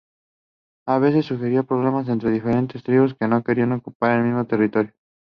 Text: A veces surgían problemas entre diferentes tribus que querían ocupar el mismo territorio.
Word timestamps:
A 0.87 0.97
veces 0.97 1.27
surgían 1.27 1.67
problemas 1.67 2.09
entre 2.09 2.31
diferentes 2.31 2.81
tribus 2.81 3.13
que 3.13 3.43
querían 3.45 3.73
ocupar 3.73 4.17
el 4.17 4.23
mismo 4.23 4.47
territorio. 4.47 4.93